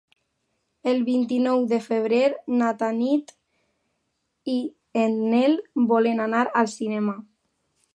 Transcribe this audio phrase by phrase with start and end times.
[0.91, 2.23] El vint-i-nou de febrer
[2.63, 3.31] na Tanit
[4.57, 4.59] i
[5.07, 5.59] en Nel
[5.95, 7.21] volen anar al cinema.